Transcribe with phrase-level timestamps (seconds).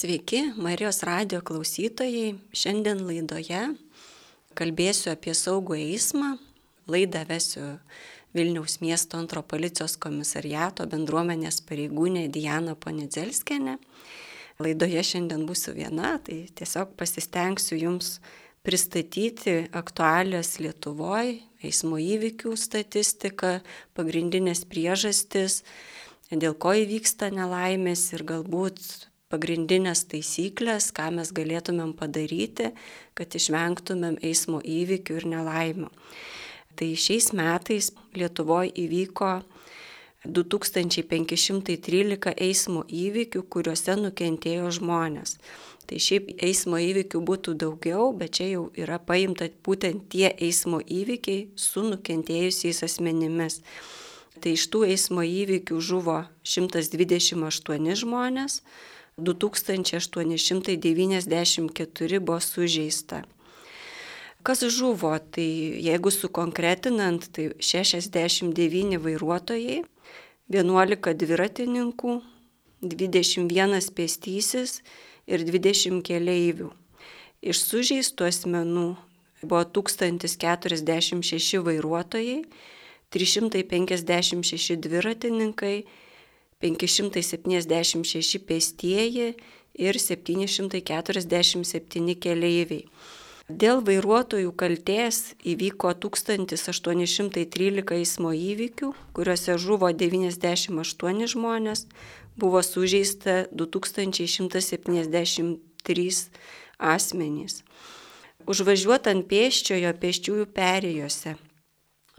[0.00, 2.30] Sveiki, Marijos radio klausytojai.
[2.56, 3.58] Šiandien laidoje
[4.56, 6.30] kalbėsiu apie saugų eismą.
[6.88, 7.66] Laidą vesiu
[8.32, 13.76] Vilniaus miesto antro policijos komisariato bendruomenės pareigūnė Diana Ponidzelskene.
[14.64, 18.14] Laidoje šiandien būsiu viena, tai tiesiog pasistengsiu Jums
[18.64, 23.58] pristatyti aktualias Lietuvoje eismo įvykių statistiką,
[23.92, 25.60] pagrindinės priežastis,
[26.32, 32.66] dėl ko įvyksta nelaimės ir galbūt pagrindinės taisyklės, ką mes galėtumėm padaryti,
[33.14, 35.90] kad išvengtumėm eismo įvykių ir nelaimių.
[36.76, 39.32] Tai šiais metais Lietuvoje įvyko
[40.26, 45.30] 2513 eismo įvykių, kuriuose nukentėjo žmonės.
[45.90, 51.48] Tai šiaip eismo įvykių būtų daugiau, bet čia jau yra paimta būtent tie eismo įvykiai
[51.58, 53.60] su nukentėjusiais asmenimis.
[54.40, 58.60] Tai iš tų eismo įvykių žuvo 128 žmonės,
[59.20, 63.24] 2894 buvo sužeista.
[64.42, 69.84] Kas žuvo, tai jeigu sukonkretinant, tai 69 vairuotojai,
[70.48, 72.22] 11 dviratininkų,
[72.80, 74.80] 21 pėstysis
[75.28, 76.70] ir 20 keleivių.
[77.44, 78.96] Iš sužeistų asmenų
[79.44, 82.44] buvo 1046 vairuotojai,
[83.12, 85.84] 356 dviratininkai,
[86.60, 89.32] 576 pėstieji
[89.80, 92.84] ir 747 keleiviai.
[93.50, 101.86] Dėl vairuotojų kalties įvyko 1813 eismo įvykių, kuriuose žuvo 98 žmonės,
[102.38, 106.30] buvo sužeista 2173
[106.78, 107.64] asmenys.
[108.46, 111.36] Užvažiuotant pėsčiojo pėsčiųjų perėjose.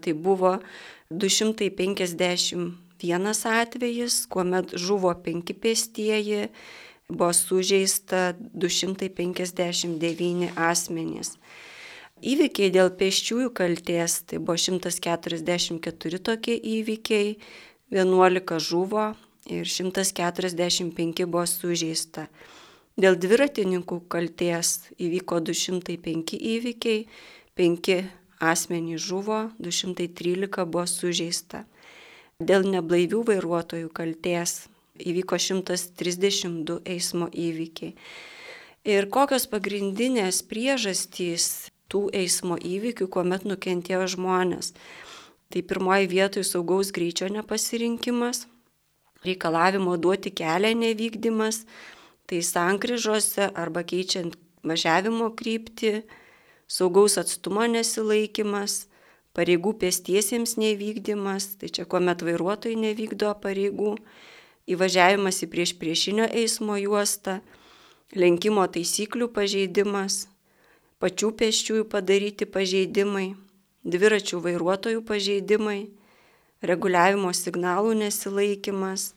[0.02, 0.58] Tai buvo
[1.08, 6.48] 250 vienas atvejis, kuomet žuvo penki pėstieji,
[7.10, 11.36] buvo sužeista 259 asmenys.
[12.22, 17.34] Įvykiai dėl pėsčiųjų kalties, tai buvo 144 tokie įvykiai,
[17.90, 19.08] 11 žuvo
[19.50, 22.28] ir 145 buvo sužeista.
[22.96, 27.06] Dėl dviratininkų kalties įvyko 205 įvykiai,
[27.58, 27.90] 5
[28.38, 31.64] asmenys žuvo, 213 buvo sužeista.
[32.42, 34.64] Dėl neblaivių vairuotojų kalties
[34.98, 37.94] įvyko 132 eismo įvykiai.
[38.82, 44.72] Ir kokios pagrindinės priežastys tų eismo įvykių, kuomet nukentėjo žmonės.
[45.52, 48.46] Tai pirmoji vietoje saugaus greičio nepasirinkimas,
[49.22, 51.62] reikalavimo duoti kelią nevykdymas,
[52.26, 56.00] tai sankryžose arba keičiant važiavimo kryptį,
[56.66, 58.86] saugaus atstumo nesilaikimas,
[59.36, 63.96] pareigų pėstiesiems nevykdymas, tai čia kuomet vairuotojai nevykdo pareigų,
[64.70, 67.40] įvažiavimas į prieš priešinio eismo juostą,
[68.14, 70.26] lenkimo taisyklių pažeidimas,
[71.02, 73.32] pačių pėsčiųjų padaryti pažeidimai,
[73.82, 75.80] dviračių vairuotojų pažeidimai,
[76.62, 79.12] reguliavimo signalų nesilaikimas,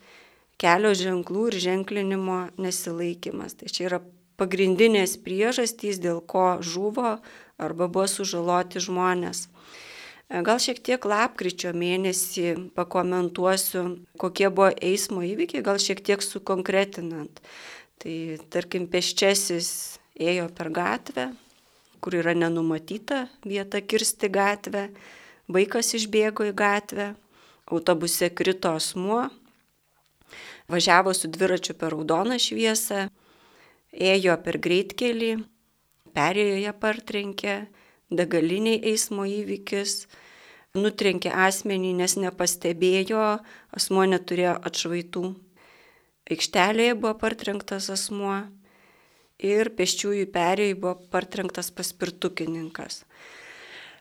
[0.57, 3.59] kelio ženklų ir ženklinimo nesilaikimas.
[3.59, 3.99] Tai čia yra
[4.39, 7.17] pagrindinės priežastys, dėl ko žuvo
[7.61, 9.45] arba buvo sužaloti žmonės.
[10.29, 13.83] E, gal šiek tiek lapkričio mėnesį pakomentuosiu,
[14.17, 17.41] kokie buvo eismo įvykiai, gal šiek tiek sukonkretinant.
[18.01, 18.15] Tai
[18.53, 19.69] tarkim, peščiasis
[20.17, 21.29] ėjo per gatvę,
[22.01, 24.89] kur yra nenumatyta vieta kirsti gatvę,
[25.51, 27.13] vaikas išbėgo į gatvę,
[27.69, 29.27] autobuse krito asmuo,
[30.69, 33.07] važiavo su dviračiu per raudoną šviesą,
[33.93, 35.31] ėjo per greitkelį,
[36.17, 37.57] perėjoje partrenkė,
[38.11, 40.05] degaliniai eismo įvykis,
[40.75, 43.25] nutrenkė asmenį, nes nepastebėjo,
[43.75, 45.25] asmuo neturėjo atšvaitų.
[46.31, 48.39] Aikštelėje buvo partrenktas asmuo
[49.41, 53.03] ir pėsčiųjų perėjai buvo partrenktas paspirtukininkas.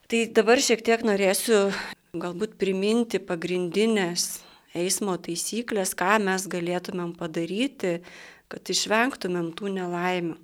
[0.08, 1.68] Tai dabar šiek tiek norėsiu
[2.14, 4.42] galbūt priminti pagrindinės
[4.74, 7.98] eismo taisyklės, ką mes galėtumėm padaryti,
[8.50, 10.36] kad išvengtumėm tų nelaimių.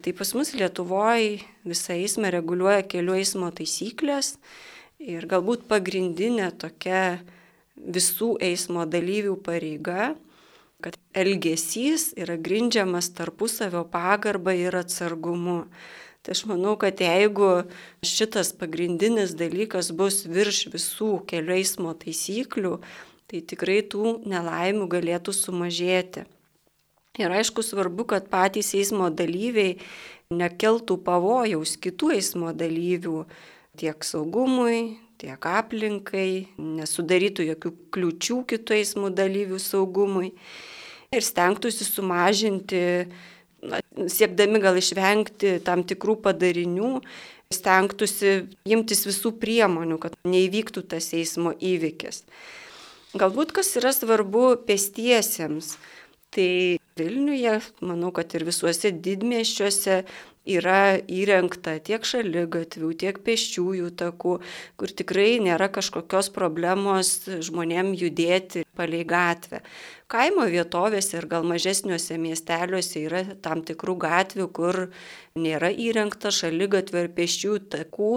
[0.00, 4.38] Tai pas mus Lietuvoje visą eismą reguliuoja kelių eismo taisyklės
[4.96, 7.20] ir galbūt pagrindinė tokia
[7.76, 10.14] visų eismo dalyvių pareiga,
[10.80, 15.66] kad elgesys yra grindžiamas tarpusavio pagarba ir atsargumu.
[16.24, 17.66] Tai aš manau, kad jeigu
[18.00, 22.78] šitas pagrindinis dalykas bus virš visų kelių eismo taisyklių,
[23.28, 26.24] tai tikrai tų nelaimių galėtų sumažėti.
[27.18, 29.80] Ir aišku, svarbu, kad patys eismo dalyviai
[30.30, 33.24] nekeltų pavojaus kitų eismo dalyvių
[33.80, 40.30] tiek saugumui, tiek aplinkai, nesudarytų jokių kliučių kitų eismo dalyvių saugumui
[41.10, 42.84] ir stengtųsi sumažinti
[44.08, 47.00] siekdami gal išvengti tam tikrų padarinių,
[47.52, 48.34] stengtųsi
[48.70, 52.22] imtis visų priemonių, kad neįvyktų tas eismo įvykis.
[53.18, 55.74] Galbūt kas yra svarbu pėstiesiems,
[56.30, 60.02] tai Vilniuje, manau, kad ir visuose didmieščiuose
[60.56, 64.34] yra įrengta tiek šaligatvių, tiek pėsčiųjų takų,
[64.80, 69.62] kur tikrai nėra kažkokios problemos žmonėm judėti palei gatvę.
[70.10, 74.78] Kaimo vietovėse ir gal mažesniuose miesteliuose yra tam tikrų gatvių, kur
[75.38, 78.10] nėra įrengta šaligatvė ir pėsčiųjų takų,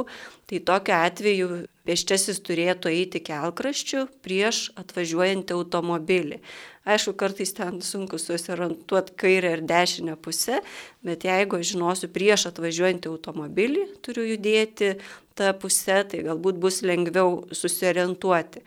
[0.50, 1.50] tai tokiu atveju
[1.86, 6.40] pėsčiasis turėtų eiti kelkraščiu prieš atvažiuojantį automobilį.
[6.84, 10.60] Aišku, kartais ten sunku susirantuoti kairę ir dešinę pusę,
[11.04, 14.94] bet jeigu aš žinosiu prieš atvažiuojantį automobilį, turiu judėti
[15.38, 18.64] tą pusę, tai galbūt bus lengviau susiorientuoti.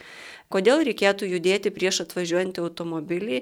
[0.46, 3.40] Kodėl reikėtų judėti prieš atvažiuojantį automobilį?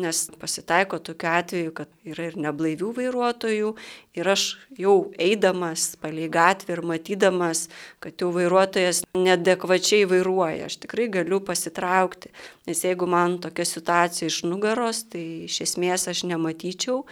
[0.00, 3.70] Nes pasitaiko tokiu atveju, kad yra ir neblaivių vairuotojų
[4.16, 4.44] ir aš
[4.80, 7.66] jau eidamas palei gatvę ir matydamas,
[8.04, 12.32] kad jau vairuotojas nedekvačiai vairuoja, aš tikrai galiu pasitraukti.
[12.68, 17.02] Nes jeigu man tokia situacija iš nugaros, tai iš esmės aš nematyčiau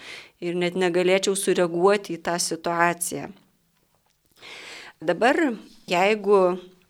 [0.44, 3.32] ir net negalėčiau sureaguoti į tą situaciją.
[5.04, 5.36] Dabar,
[5.90, 6.38] jeigu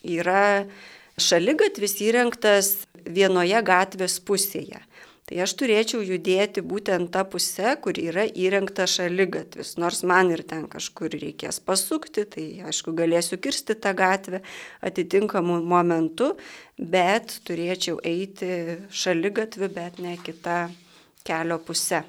[0.06, 0.66] yra
[1.18, 2.68] šaligatvis įrengtas
[3.02, 4.78] vienoje gatvės pusėje.
[5.24, 9.72] Tai aš turėčiau judėti būtent tą pusę, kur yra įrengta šaligatvis.
[9.80, 14.42] Nors man ir ten kažkur reikės pasukti, tai aišku galėsiu kirsti tą gatvę
[14.84, 16.34] atitinkamu momentu,
[16.78, 20.68] bet turėčiau eiti šaligatvi, bet ne kitą
[21.26, 22.04] kelio pusę.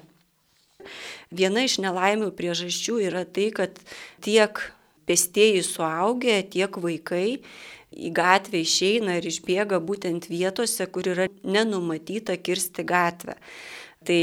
[1.34, 3.80] Viena iš nelaimių priežasčių yra tai, kad
[4.22, 4.60] tiek
[5.08, 7.40] pėstieji suaugę, tiek vaikai
[7.96, 13.36] į gatvę išeina ir išbėga būtent vietose, kur yra nenumatyta kirsti gatvę.
[14.06, 14.22] Tai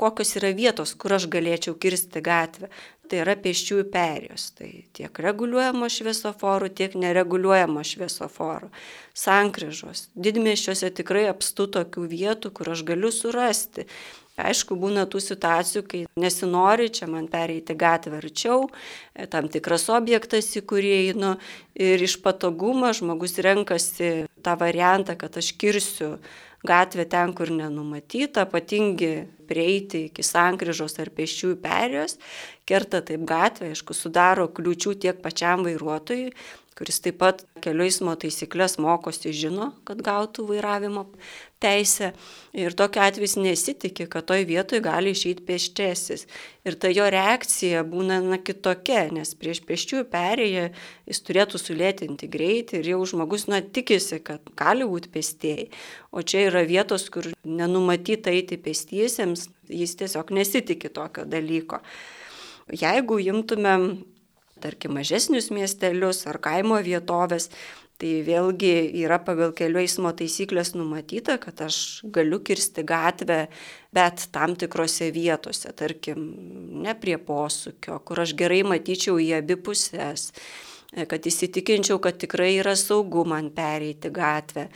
[0.00, 2.70] kokios yra vietos, kur aš galėčiau kirsti gatvę?
[3.06, 4.48] Tai yra pėsčiųjų perėjos.
[4.58, 8.72] Tai tiek reguliuojamo šviesoforų, tiek nereguliuojamo šviesoforų.
[9.14, 10.08] Sankryžos.
[10.18, 13.86] Didmėščiuose tikrai apstu tokių vietų, kur aš galiu surasti
[14.36, 18.66] Aišku, būna tų situacijų, kai nesinori čia man pereiti gatvę arčiau,
[19.14, 21.30] e, tam tikras objektas, į kurį einu
[21.72, 26.18] ir iš patogumo žmogus renkasi tą variantą, kad aš kirsiu
[26.68, 32.18] gatvę ten, kur nenumatyta, patingi prieiti iki sankryžos ar pešiųjų perėjos,
[32.68, 36.34] kerta taip gatvę, aišku, sudaro kliūčių tiek pačiam vairuotojui,
[36.76, 41.06] kuris taip pat kelių eismo taisyklės mokosi, žino, kad gautų vairavimo
[41.62, 42.10] teisę.
[42.52, 46.26] Ir tokiu atveju jis nesitikė, kad toj vietoje gali išeiti pėsčiasis.
[46.68, 50.66] Ir ta jo reakcija būna na, kitokia, nes prieš pėsčiųjų perėję
[51.08, 55.70] jis turėtų sulėtinti greitį ir jau žmogus na, tikisi, kad gali būti pėstieji.
[56.12, 61.80] O čia yra vietos, kur nenumatyta eiti pėstiesiems, jis tiesiog nesitikė tokio dalyko.
[62.68, 63.88] Jeigu imtumėm
[64.62, 67.50] tarkim, mažesnius miestelius ar kaimo vietovės,
[67.96, 68.74] tai vėlgi
[69.04, 73.46] yra pagal kelių eismo taisyklės numatyta, kad aš galiu kirsti gatvę,
[73.96, 76.26] bet tam tikrose vietose, tarkim,
[76.84, 80.28] ne prie posūkio, kur aš gerai matyčiau į abi pusės,
[81.08, 84.68] kad įsitikinčiau, kad tikrai yra saugu man pereiti gatvę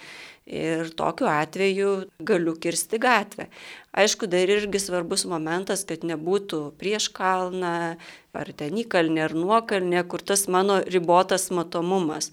[0.47, 1.91] ir tokiu atveju
[2.27, 3.47] galiu kirsti gatvę.
[3.93, 7.97] Aišku, dar irgi svarbus momentas, kad nebūtų prieš kalną,
[8.33, 12.31] ar ten įkalnė, ar nuokalnė, kur tas mano ribotas matomumas.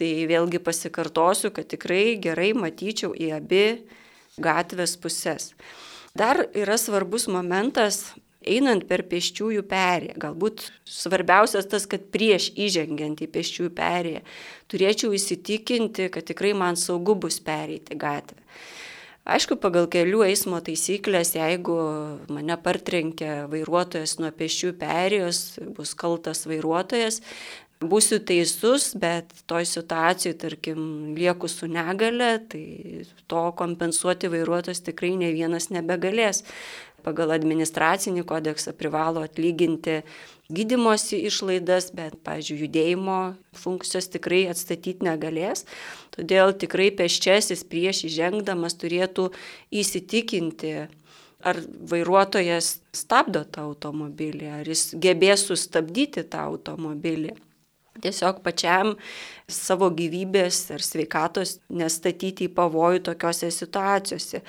[0.00, 3.64] Tai vėlgi pasikartosiu, kad tikrai gerai matyčiau į abi
[4.40, 5.52] gatvės pusės.
[6.16, 13.28] Dar yra svarbus momentas einant per pėsčiųjų perėją, galbūt svarbiausias tas, kad prieš įžengiant į
[13.34, 14.22] pėsčiųjų perėją
[14.70, 18.38] turėčiau įsitikinti, kad tikrai man saugu bus pereiti gatvę.
[19.30, 21.76] Aišku, pagal kelių eismo taisyklės, jeigu
[22.32, 25.42] mane partrenkia vairuotojas nuo pėsčių perėjos,
[25.76, 27.20] bus kaltas vairuotojas,
[27.80, 30.80] būsiu teisus, bet toj situacijai, tarkim,
[31.16, 32.64] lieku su negale, tai
[33.30, 36.42] to kompensuoti vairuotojas tikrai ne vienas nebegalės
[37.04, 40.00] pagal administracinį kodeksą privalo atlyginti
[40.50, 43.18] gydimosi išlaidas, bet, pavyzdžiui, judėjimo
[43.56, 45.66] funkcijos tikrai atstatyti negalės.
[46.14, 49.30] Todėl tikrai peščiasis prieš įžengdamas turėtų
[49.70, 50.74] įsitikinti,
[51.40, 57.36] ar vairuotojas stabdo tą automobilį, ar jis gebės sustabdyti tą automobilį.
[58.00, 58.94] Tiesiog pačiam
[59.50, 64.44] savo gyvybės ar sveikatos nestatyti į pavojų tokiuose situacijose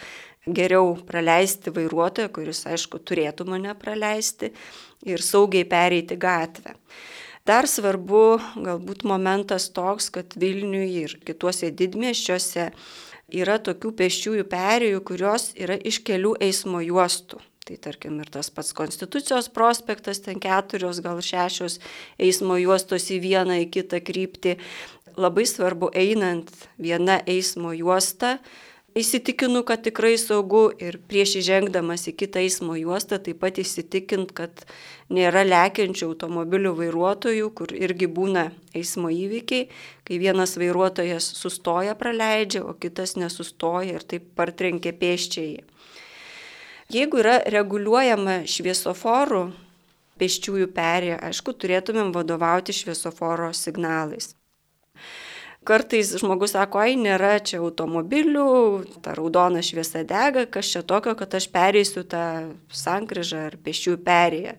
[0.47, 4.51] geriau praleisti vairuotoją, kuris aišku turėtų mane praleisti
[5.05, 6.75] ir saugiai pereiti gatvę.
[7.45, 12.67] Dar svarbu galbūt momentas toks, kad Vilniuje ir kituose didmieščiuose
[13.41, 17.41] yra tokių pešiųjų perėjų, kurios yra iš kelių eismo juostų.
[17.65, 21.77] Tai tarkim ir tas pats Konstitucijos prospektas, ten keturios, gal šešios
[22.19, 24.57] eismo juostos į vieną, į kitą kryptį.
[25.17, 26.49] Labai svarbu einant
[26.81, 28.39] viena eismo juosta,
[28.97, 34.65] įsitikinu, kad tikrai saugu ir prieš įžengdamas į kitą eismo juostą taip pat įsitikint, kad
[35.13, 39.69] nėra lekiančių automobilių vairuotojų, kur irgi būna eismo įvykiai,
[40.07, 45.63] kai vienas vairuotojas sustoja praleidžia, o kitas nesustoja ir taip partrenkė pėščiai.
[46.91, 49.45] Jeigu yra reguliuojama šviesoforų
[50.19, 54.33] pėsčiųjų perėje, aišku, turėtumėm vadovauti šviesoforo signalais.
[55.61, 58.45] Kartais žmogus sako, ai, nėra čia automobilių,
[59.05, 62.23] ta raudona šviesa dega, kas čia tokio, kad aš pereisiu tą
[62.73, 64.55] sankryžą ar pešių perėją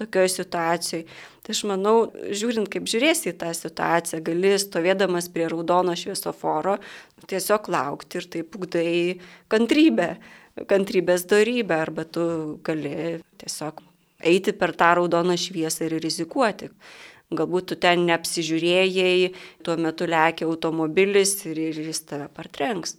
[0.00, 1.04] tokioje situacijoje.
[1.44, 1.94] Tai aš manau,
[2.32, 6.78] žiūrint, kaip žiūrėsi į tą situaciją, gali stovėdamas prie raudono šviesoforo
[7.28, 8.94] tiesiog laukti ir taip ugdai
[9.52, 10.14] kantrybę,
[10.72, 12.24] kantrybės darybę, arba tu
[12.64, 13.84] gali tiesiog
[14.24, 16.72] eiti per tą raudoną šviesą ir rizikuoti
[17.34, 19.32] galbūt tu ten neapsižiūrėjai,
[19.66, 22.96] tuo metu lėkia automobilis ir, ir jis tave partrenks.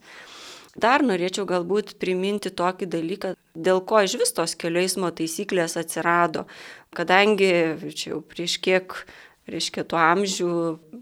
[0.78, 6.46] Dar norėčiau galbūt priminti tokį dalyką, dėl ko iš vis tos kelių eismo taisyklės atsirado.
[6.94, 7.50] Kadangi
[7.98, 8.94] čia jau prieš kiek,
[9.50, 10.52] reiškia, tuo amžių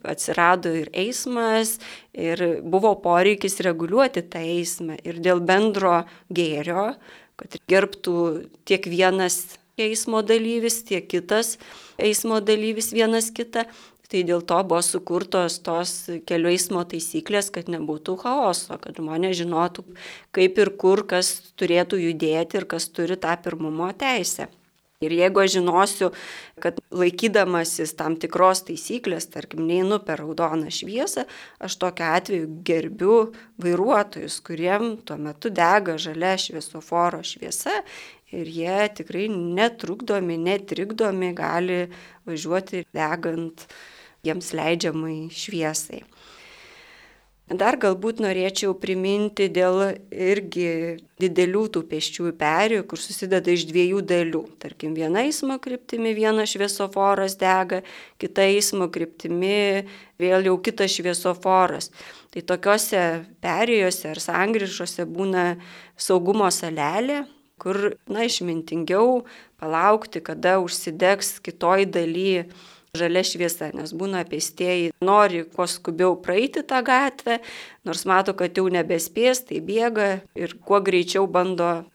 [0.08, 1.80] atsirado ir eismas,
[2.14, 6.94] ir buvo poreikis reguliuoti tą eismą ir dėl bendro gėrio,
[7.36, 8.18] kad gerbtų
[8.70, 11.58] tiek vienas eismo dalyvis, tiek kitas
[11.98, 13.66] eismo dalyvis vienas kitą.
[14.06, 15.94] Tai dėl to buvo sukurtos tos
[16.30, 19.86] kelių eismo taisyklės, kad nebūtų chaoso, kad žmonės žinotų,
[20.36, 24.46] kaip ir kur kas turėtų judėti ir kas turi tą pirmumo teisę.
[25.04, 26.08] Ir jeigu aš žinosiu,
[26.64, 31.26] kad laikydamasis tam tikros taisyklės, tarkim, neinu per raudoną šviesą,
[31.60, 33.18] aš tokiu atveju gerbiu
[33.62, 37.82] vairuotojus, kuriem tuo metu dega žalia šviesoforo šviesa
[38.36, 41.86] ir jie tikrai netrukdomi, netrikdomi gali
[42.28, 43.68] važiuoti degant
[44.26, 46.04] jiems leidžiamai šviesai.
[47.46, 54.42] Dar galbūt norėčiau priminti dėl irgi didelių tų pėsčiųjų perėjų, kur susideda iš dviejų dalių.
[54.58, 57.84] Tarkim, viena eismo kryptimi vienas šviesoforas dega,
[58.18, 59.86] kita eismo kryptimi
[60.18, 61.92] vėl jau kitas šviesoforas.
[62.34, 63.04] Tai tokiuose
[63.46, 65.46] perėjose ar sangrižose būna
[66.02, 67.28] saugumo salelė,
[67.62, 69.26] kur, na, išmintingiau
[69.62, 72.46] palaukti, kada užsidegs kitoj daly
[72.96, 77.42] žalia šviesa, nes būna pėstieji nori kuo skubiau praeiti tą gatvę,
[77.88, 80.10] nors mato, kad jau nebespės, tai bėga
[80.40, 81.86] ir kuo greičiau bando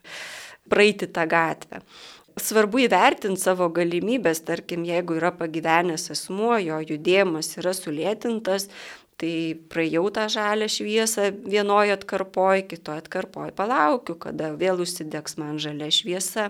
[0.70, 1.82] praeiti tą gatvę.
[2.40, 8.68] Svarbu įvertinti savo galimybės, tarkim, jeigu yra pagyvenęs asmuo, jo judėjimas yra sulėtintas,
[9.20, 9.36] Tai
[9.68, 16.48] praėjau tą žalę šviesą vienoje atkarpoje, kitoje atkarpoje palaukiu, kada vėl užsidegs man žalia šviesa.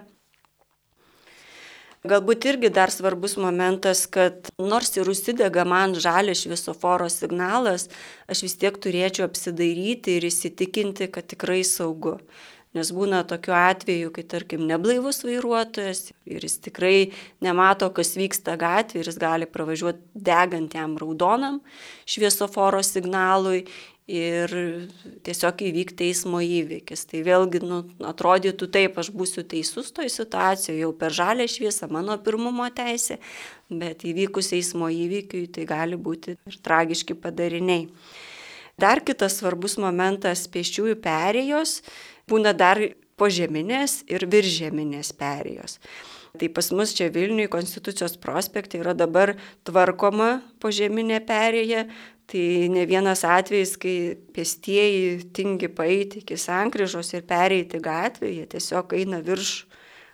[2.01, 7.91] Galbūt irgi dar svarbus momentas, kad nors ir užsidega man žalio šviesoforo signalas,
[8.25, 12.15] aš vis tiek turėčiau apsidairyti ir įsitikinti, kad tikrai saugu.
[12.71, 17.11] Nes būna tokiu atveju, kai tarkim neblaivus vairuotojas ir jis tikrai
[17.43, 21.59] nemato, kas vyksta gatvėje ir jis gali pravažiuoti degant jam raudonam
[22.07, 23.65] šviesoforo signalui
[24.11, 24.55] ir
[25.27, 27.05] tiesiog įvykti eismo įvykis.
[27.11, 32.17] Tai vėlgi nu, atrodytų taip, aš būsiu teisus toj situacijoje, jau per žalę šviesą mano
[32.23, 33.21] pirmumo teisė,
[33.71, 37.89] bet įvykus eismo įvykiui tai gali būti ir tragiški padariniai.
[38.81, 41.81] Dar kitas svarbus momentas- pėsčiųjų perėjos
[42.31, 42.81] būna dar
[43.21, 45.79] požeminės ir viržeminės perėjos.
[46.39, 49.35] Tai pas mus čia Vilniuje Konstitucijos prospekte yra dabar
[49.67, 51.89] tvarkoma požeminė perėja.
[52.31, 53.95] Tai ne vienas atvejis, kai
[54.37, 59.65] pėstieji tingi paeiti iki sankryžos ir pereiti gatvę, jie tiesiog eina virš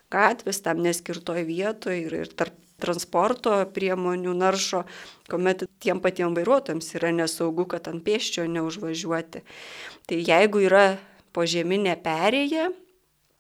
[0.09, 4.83] gatvės tam neskirtoj vietoje ir, ir tarp transporto priemonių naršo,
[5.31, 9.45] kuomet tiem patiem vairuotojams yra nesaugu, kad ant pėsčio neužvažiuoti.
[10.09, 10.87] Tai jeigu yra
[11.37, 12.71] požeminė perėja,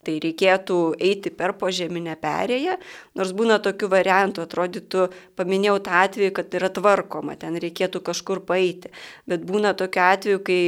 [0.07, 2.76] tai reikėtų eiti per požeminę perėją,
[3.19, 8.93] nors būna tokių variantų, atrodytų, paminėjau tą atvejį, kad yra tvarkoma, ten reikėtų kažkur paeiti,
[9.26, 10.61] bet būna tokiu atveju, kai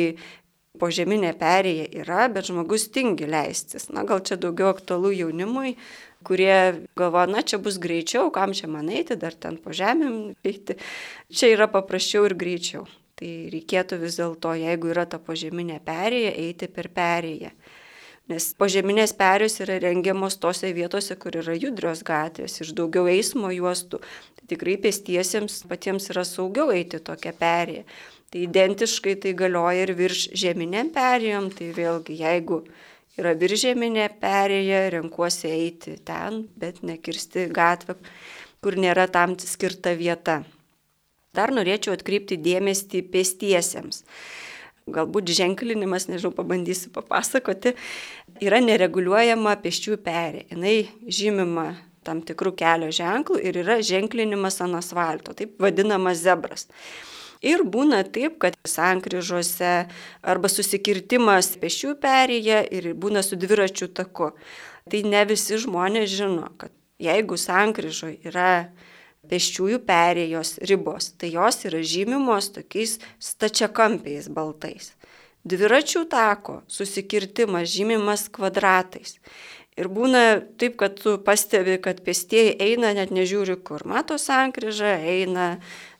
[0.79, 3.89] požeminė perėja yra, bet žmogus tingi leistis.
[3.95, 5.75] Na, gal čia daugiau aktualu jaunimui,
[6.27, 10.79] kurie galvo, na, čia bus greičiau, kam čia man eiti, dar ten po žemėm eiti.
[11.35, 12.87] Čia yra paprasčiau ir greičiau.
[13.19, 17.51] Tai reikėtų vis dėlto, jeigu yra ta požeminė perėja, eiti per perėją.
[18.29, 24.03] Nes požeminės perėjos yra rengiamos tose vietose, kur yra judrios gatvės, iš daugiau eismo juostų.
[24.39, 27.87] Tai tikrai pėstiesiems patiems yra saugiau eiti tokią perėją.
[28.29, 32.61] Tai identiškai tai galioja ir virš žeminiam perėjom, tai vėlgi jeigu
[33.19, 37.97] yra viržėminė perėja, renkuosi eiti ten, bet nekirsti gatvę,
[38.61, 40.43] kur nėra tam skirta vieta.
[41.37, 44.05] Dar norėčiau atkreipti dėmesį pėstiesiems.
[44.89, 47.75] Galbūt ženklinimas, nežinau, pabandysiu papasakoti,
[48.41, 50.47] yra nereguliuojama pėsčiųjų perė.
[50.49, 51.67] Jis žymima
[52.09, 56.69] tam tikrų kelio ženklų ir yra ženklinimas ant asfalto, taip vadinamas zebras.
[57.45, 59.73] Ir būna taip, kad sankryžose
[60.27, 64.33] arba susikirtimas pešių perėje ir būna su dviračių taku.
[64.89, 68.73] Tai ne visi žmonės žino, kad jeigu sankryžoje yra
[69.31, 74.93] pėsčiųjų perėjos ribos, tai jos yra žymimos tokiais stačiakampiais baltais.
[75.49, 79.19] Dviračių tako susikirtimas žymimas kvadratais.
[79.79, 85.47] Ir būna taip, kad tu pastebi, kad pėstieji eina, net nežiūri, kur mato sankryžą, eina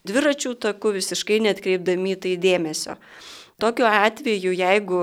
[0.09, 2.97] dviračių taku visiškai netkreipdami tai dėmesio.
[3.63, 5.03] Tokiu atveju, jeigu,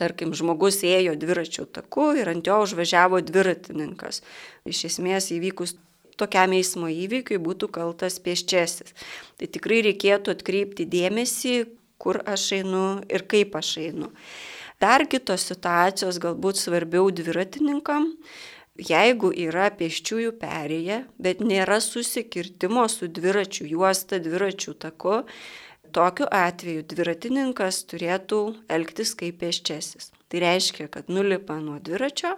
[0.00, 4.22] tarkim, žmogus ėjo dviračių taku ir ant jo užvažiavo dviratininkas,
[4.68, 5.76] iš esmės įvykus
[6.20, 8.94] tokiam eismo įvykiui būtų kaltas pėsčiasis.
[9.38, 11.56] Tai tikrai reikėtų atkreipti dėmesį,
[11.98, 14.12] kur aš einu ir kaip aš einu.
[14.78, 18.12] Dar kitos situacijos galbūt svarbiau dviratininkam
[18.78, 25.22] jeigu yra pėsčiųjų perėja, bet nėra susikirtimo su dviračių juosta, dviračių taku,
[25.92, 30.12] tokiu atveju dviratininkas turėtų elgtis kaip pėsčiasis.
[30.28, 32.36] Tai reiškia, kad nulipa nuo dviračio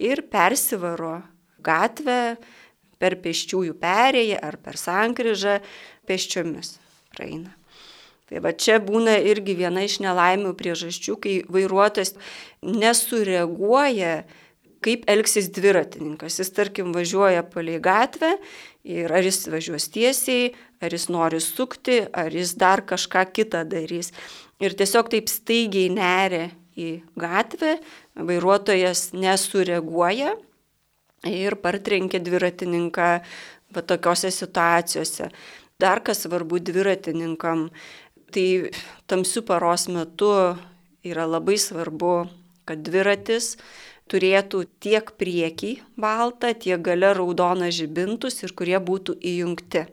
[0.00, 1.20] ir persivaro
[1.62, 2.36] gatvę
[2.98, 5.60] per pėsčiųjų perėją ar per sankryžą
[6.08, 6.76] pėsčiomis
[7.14, 7.52] praeina.
[8.26, 12.16] Tai va čia būna irgi viena iš nelaimių priežasčių, kai vairuotojas
[12.66, 14.24] nesureaguoja
[14.82, 16.40] kaip elgsis dviratininkas.
[16.40, 18.34] Jis, tarkim, važiuoja palei gatvę
[18.86, 20.50] ir ar jis važiuos tiesiai,
[20.82, 24.12] ar jis nori sukti, ar jis dar kažką kitą darys.
[24.62, 27.76] Ir tiesiog taip staigiai neria į gatvę,
[28.16, 30.34] vairuotojas nesureaguoja
[31.24, 33.08] ir partrenkia dviratininką
[33.74, 35.30] va tokiose situacijose.
[35.80, 37.68] Dar kas svarbu dviratininkam,
[38.32, 38.70] tai
[39.10, 40.30] tamsių paros metu
[41.04, 42.14] yra labai svarbu,
[42.66, 43.56] kad dviratis
[44.10, 49.86] turėtų tiek priekį baltą, tiek gale raudoną žibintus ir kurie būtų įjungti.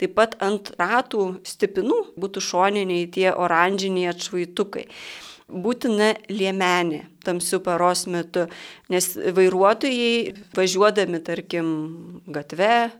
[0.00, 4.86] Taip pat ant ratų stipinų būtų šoniniai tie oranžiniai atšvaitukai.
[5.50, 8.46] Būtina liemenė tamsių paros metu,
[8.92, 11.66] nes vairuotojai važiuodami, tarkim,
[12.30, 12.90] gatve,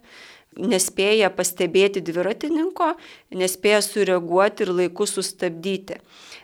[0.59, 2.95] nespėja pastebėti dviratininko,
[3.39, 6.01] nespėja sureaguoti ir laiku sustabdyti.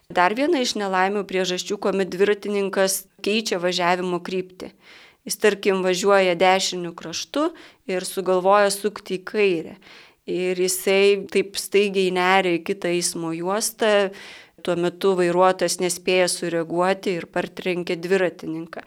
[0.07, 4.71] Dar viena iš nelaimių priežasčių, kuomet dviratininkas keičia važiavimo kryptį.
[5.27, 7.49] Jis tarkim važiuoja dešiniu kraštu
[7.91, 9.75] ir sugalvoja sukti į kairę.
[10.27, 14.11] Ir jisai taip staigiai neria į kitą eismo juostą,
[14.67, 18.83] tuo metu vairuotojas nespėja sureaguoti ir partrenkė dviratininką.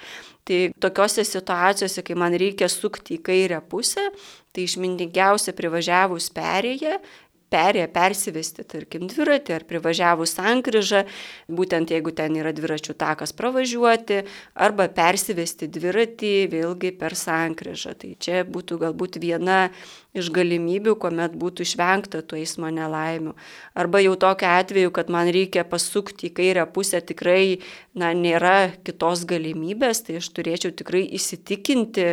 [0.50, 4.10] Tai tokiose situacijose, kai man reikia sukti į kairę pusę,
[4.52, 6.98] tai išmintingiausia privažiavus perėję
[7.54, 11.04] perėję persivesti, tarkim, dviratį ar privažiavus sankryžą,
[11.50, 14.22] būtent jeigu ten yra dviračių takas pravažiuoti,
[14.54, 17.96] arba persivesti dviratį vėlgi per sankryžą.
[18.00, 19.70] Tai čia būtų galbūt viena
[20.18, 23.36] iš galimybių, kuomet būtų išvengta tų eismo nelaimių.
[23.78, 27.62] Arba jau tokia atveju, kad man reikia pasukti į kairę pusę, tikrai
[27.94, 32.08] na, nėra kitos galimybės, tai aš turėčiau tikrai įsitikinti,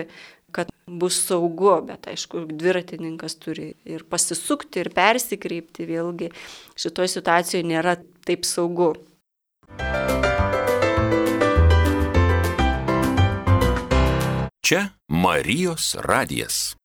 [0.87, 6.31] bus saugu, bet aišku, dviratininkas turi ir pasisukti, ir persikreipti, vėlgi
[6.79, 8.93] šitoje situacijoje nėra taip saugu.
[14.63, 16.77] Čia Marijos radijas.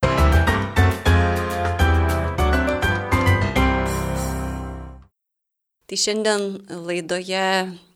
[5.86, 6.46] Tai šiandien
[6.90, 7.46] laidoje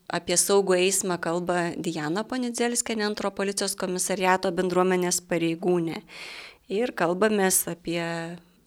[0.05, 6.03] Apie saugų eismą kalba Diana Ponidzelskė, antro policijos komisariato bendruomenės pareigūnė.
[6.69, 8.01] Ir kalbamės apie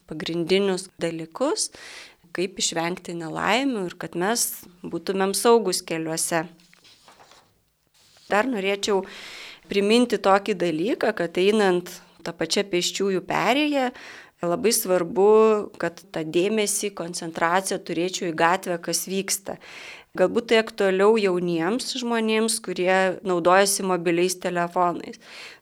[0.09, 1.69] pagrindinius dalykus,
[2.35, 4.45] kaip išvengti nelaimių ir kad mes
[4.83, 6.43] būtumėm saugus keliuose.
[8.29, 9.05] Dar norėčiau
[9.71, 11.89] priminti tokį dalyką, kad einant
[12.25, 13.89] tą pačią pėsčiųjų perėją,
[14.45, 15.31] labai svarbu,
[15.81, 19.57] kad tą dėmesį, koncentraciją turėčiau į gatvę, kas vyksta.
[20.17, 25.19] Galbūt tai aktualiau jauniems žmonėms, kurie naudojasi mobiliais telefonais.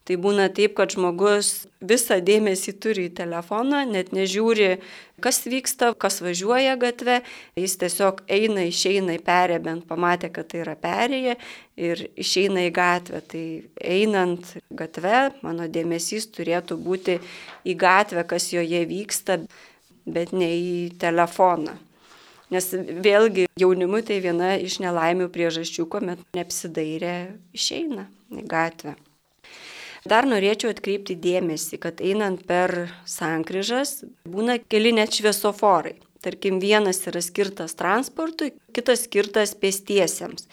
[0.08, 4.78] Tai būna taip, kad žmogus visą dėmesį turi į telefoną, net nežiūri,
[5.20, 7.18] kas vyksta, kas važiuoja gatve,
[7.60, 11.36] jis tiesiog eina, išeina į perę, bent pamatė, kad tai yra perėje
[11.76, 13.20] ir išeina į gatvę.
[13.28, 13.44] Tai
[13.84, 17.18] einant gatve, mano dėmesys turėtų būti
[17.68, 19.42] į gatvę, kas joje vyksta,
[20.08, 20.72] bet ne į
[21.04, 21.76] telefoną.
[22.54, 27.18] Nes vėlgi jaunimui tai viena iš nelaimių priežasčių, kuomet neapsidairę
[27.56, 28.08] išeina.
[28.32, 28.96] į gatvę.
[30.08, 35.98] Dar norėčiau atkreipti dėmesį, kad einant per sankryžas būna keli net šviesoforai.
[36.24, 40.48] Tarkim, vienas yra skirtas transportui, kitas skirtas pėstiesiems.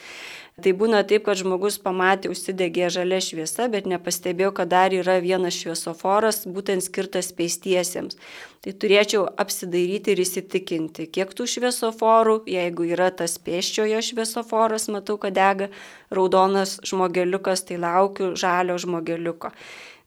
[0.63, 5.57] Tai būna taip, kad žmogus pamatė, užsidegė žalia šviesa, bet nepastebėjo, kad dar yra vienas
[5.59, 8.15] šviesoforas, būtent skirtas pėstiesiems.
[8.63, 15.35] Tai turėčiau apsidairyti ir įsitikinti, kiek tų šviesoforų, jeigu yra tas pėsčiojo šviesoforas, matau, kad
[15.35, 15.69] dega
[16.15, 19.51] raudonas žmogeliukas, tai laukiu žalio žmogeliuko.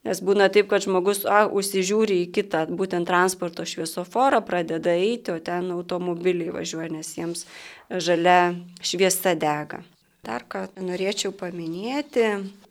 [0.08, 5.44] Nes būna taip, kad žmogus a, užsižiūri į kitą, būtent transporto šviesoforą, pradeda eiti, o
[5.44, 7.44] ten automobiliai važiuoja, nes jiems
[7.92, 9.84] žalia šviesa dega.
[10.28, 12.26] Dar ką norėčiau paminėti,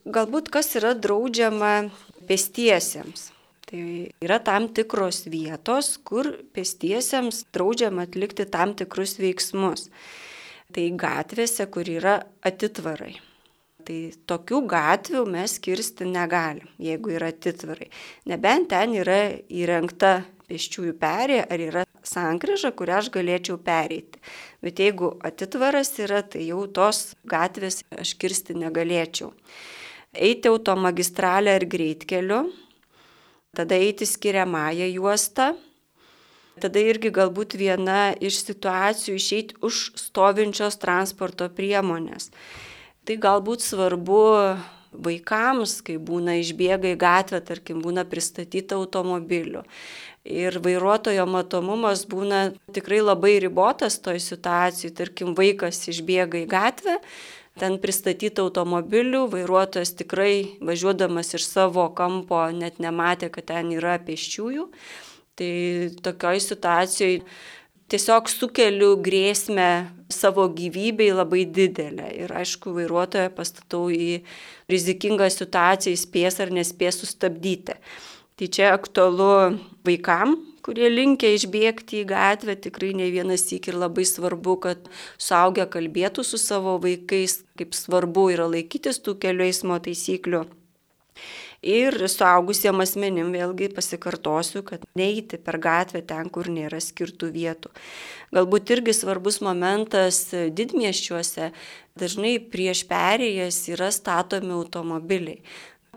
[0.05, 1.89] galbūt kas yra draudžiama
[2.29, 3.31] pėstiesiems.
[3.67, 3.79] Tai
[4.23, 9.87] yra tam tikros vietos, kur pėstiesiems draudžiama atlikti tam tikrus veiksmus.
[10.71, 13.15] Tai gatvėse, kur yra atitvarai.
[13.87, 13.97] Tai
[14.29, 17.89] tokių gatvių mes kirsti negalim, jeigu yra atitvarai.
[18.29, 24.21] Nebent ten yra įrengta pėsčiųjų perė ar yra sankryža, kurią aš galėčiau pereiti.
[24.63, 29.33] Bet jeigu atitvaras yra, tai jau tos gatvės aš kirsti negalėčiau.
[30.17, 32.47] Eiti automagistralę ar greitkeliu,
[33.57, 35.51] tada eiti skiriamąją juostą,
[36.61, 42.31] tada irgi galbūt viena iš situacijų išeiti už stovinčios transporto priemonės.
[43.07, 44.23] Tai galbūt svarbu
[44.97, 49.63] vaikams, kai būna išbėga į gatvę, tarkim, būna pristatyta automobiliu
[50.27, 56.97] ir vairuotojo matomumas būna tikrai labai ribotas toj situacijai, tarkim vaikas išbėga į gatvę,
[57.57, 64.67] ten pristatyta automobilių, vairuotojas tikrai važiuodamas iš savo kampo net nematė, kad ten yra pėsčiųjų.
[65.37, 65.53] Tai
[66.05, 67.21] tokioj situacijoje
[67.91, 72.09] tiesiog sukeliu grėsmę savo gyvybei labai didelę.
[72.23, 74.23] Ir aišku, vairuotoją pastatau į
[74.71, 77.77] rizikingą situaciją, spės ar nespės sustabdyti.
[78.37, 84.03] Tai čia aktualu vaikam, kurie linkia išbėgti į gatvę, tikrai ne vienas įk ir labai
[84.05, 90.43] svarbu, kad suaugę kalbėtų su savo vaikais, kaip svarbu yra laikytis tų kelių eismo taisyklių.
[91.65, 97.71] Ir suaugusiem asmenim vėlgi pasikartosiu, kad neiti per gatvę ten, kur nėra skirtų vietų.
[98.37, 101.49] Galbūt irgi svarbus momentas didmieščiuose,
[101.97, 105.41] dažnai prieš perėjas yra statomi automobiliai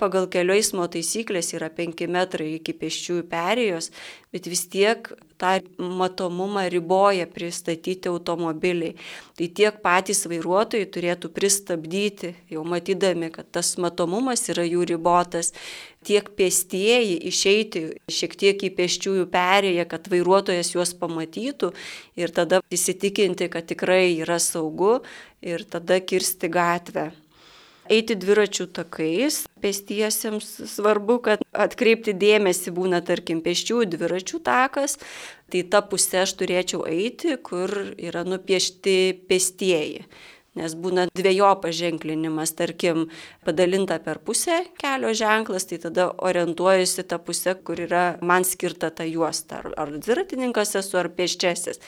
[0.01, 3.91] pagal kelių eismo taisyklės yra 5 metrai iki pėsčiųjų perėjos,
[4.33, 5.11] bet vis tiek
[5.41, 8.97] tą matomumą riboja pristatyti automobiliai.
[9.37, 15.53] Tai tiek patys vairuotojai turėtų pristabdyti, jau matydami, kad tas matomumas yra jų ribotas,
[16.07, 21.73] tiek pėstieji išeiti šiek tiek į pėsčiųjų perėją, kad vairuotojas juos pamatytų
[22.21, 25.01] ir tada įsitikinti, kad tikrai yra saugu
[25.41, 27.11] ir tada kirsti gatvę
[27.91, 29.43] eiti dviračių takais.
[29.61, 34.97] Pėstiesiems svarbu, kad atkreipti dėmesį būna, tarkim, pėsčiųjų dviračių takas,
[35.53, 38.99] tai ta pusė aš turėčiau eiti, kur yra nupiešti
[39.29, 40.07] pėstieji
[40.61, 43.07] nes būna dviejopas ženklinimas, tarkim,
[43.47, 49.07] padalinta per pusę kelio ženklas, tai tada orientuojuosi tą pusę, kur yra man skirta ta
[49.09, 51.81] juosta, ar, ar dviratininkas esu, ar pėsčiasis.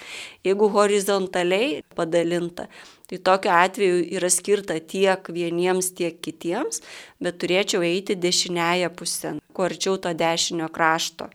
[0.47, 2.69] Jeigu horizontaliai padalinta,
[3.11, 6.81] tai tokiu atveju yra skirta tiek vieniems, tiek kitiems,
[7.23, 11.29] bet turėčiau eiti dešinėje pusę, kuo arčiau to dešinio krašto.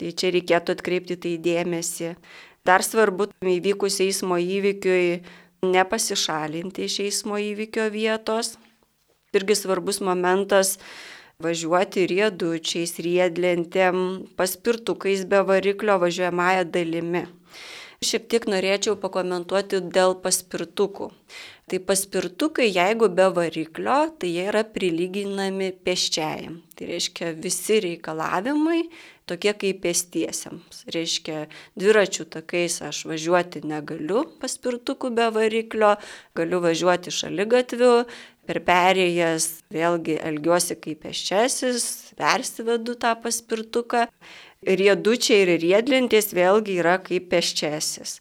[0.00, 2.14] Tai čia reikėtų atkreipti tai dėmesį.
[2.64, 5.20] Dar svarbu įvykus eismo įvykiui
[5.66, 8.56] nepasišalinti iš eismo įvykio vietos.
[9.36, 10.78] Irgi svarbus momentas
[11.40, 14.00] važiuoti riedučiais, riedlentėm,
[14.36, 17.26] paspirtukais be variklio važiuojamąją dalimi.
[18.00, 21.10] Šiek tiek norėčiau pakomentuoti dėl paspirtukų.
[21.68, 26.62] Tai paspirtukai, jeigu be variklio, tai jie yra prilyginami pėsčiajam.
[26.74, 28.80] Tai reiškia visi reikalavimai
[29.30, 30.82] tokie kaip pėstiesiams.
[30.90, 31.46] Reiškia,
[31.78, 35.94] dviračių takais aš važiuoti negaliu paspirtukų be variklio,
[36.36, 37.94] galiu važiuoti šaligatviu,
[38.50, 41.84] per perėjas vėlgi elgiuosi kaip pėsčiasis,
[42.18, 44.08] persivedu tą paspirtuką.
[44.60, 48.18] Riedučiai ir riedlentės vėlgi yra kaip pėsčiasis.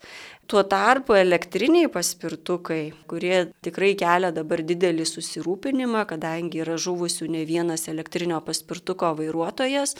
[0.49, 7.85] Tuo tarpu elektriniai paspirtukai, kurie tikrai kelia dabar didelį susirūpinimą, kadangi yra žuvusių ne vienas
[7.91, 9.93] elektrinio paspirtuko vairuotojas,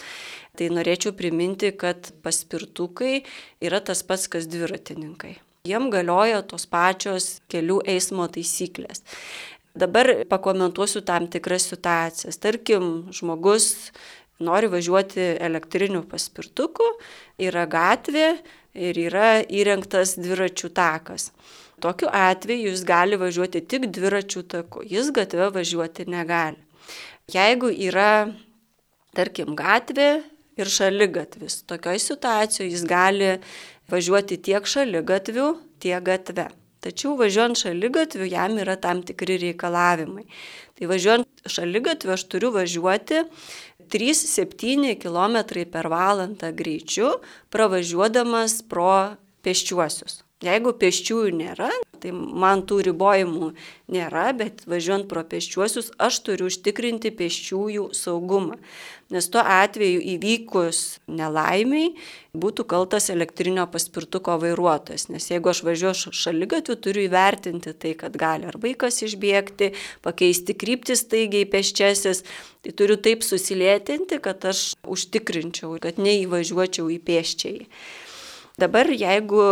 [0.57, 3.19] tai norėčiau priminti, kad paspirtukai
[3.61, 5.35] yra tas pats, kas dviratininkai.
[5.69, 9.05] Jiem galioja tos pačios kelių eismo taisyklės.
[9.77, 12.41] Dabar pakomentuosiu tam tikras situacijas.
[12.41, 13.91] Tarkim, žmogus
[14.41, 16.87] nori važiuoti elektriniu paspirtuku,
[17.37, 18.39] yra gatvė,
[18.75, 21.31] ir yra įrengtas dviračių takas.
[21.79, 26.59] Tokiu atveju jis gali važiuoti tik dviračių taku, jis gatve važiuoti negali.
[27.31, 28.29] Jeigu yra,
[29.15, 30.09] tarkim, gatvė
[30.59, 33.35] ir šaligatvis, tokioje situacijoje jis gali
[33.89, 36.49] važiuoti tiek šaligatviu, tiek gatve.
[36.79, 40.23] Tačiau važiuojant šaligatviu jam yra tam tikri reikalavimai.
[40.79, 43.25] Tai važiuojant šaligatviu aš turiu važiuoti
[43.87, 45.37] 3-7 km
[45.71, 47.15] per valandą greičiu,
[47.53, 49.15] pravažiuodamas pro
[49.45, 50.23] pėsčiuosius.
[50.39, 51.67] Jeigu pėsčiųjų nėra,
[51.99, 53.49] tai man tų ribojimų
[53.91, 58.55] nėra, bet važiuojant pro pėsčiuosius aš turiu užtikrinti pėsčiųjų saugumą.
[59.11, 61.89] Nes tuo atveju įvykus nelaimiai
[62.31, 65.09] būtų kaltas elektrinio paspirtuko vairuotojas.
[65.11, 69.73] Nes jeigu aš važiuoju šalygatviu, turiu įvertinti tai, kad gali ar vaikas išbėgti,
[70.07, 72.23] pakeisti kryptis taigiai pėsčiasis.
[72.63, 77.67] Tai turiu taip susilėtinti, kad aš užtikrinčiau, kad neįvažiuočiau į pėščiai.
[78.59, 79.43] Dabar jeigu